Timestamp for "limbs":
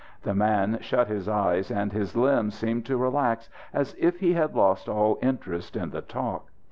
2.17-2.55